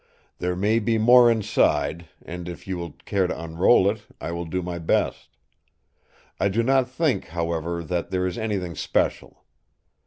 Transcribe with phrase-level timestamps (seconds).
[0.39, 4.45] There may be more inside; and if you will care to unroll it, I will
[4.45, 5.29] do my best.
[6.39, 9.43] I do not think, however, that there is anything special.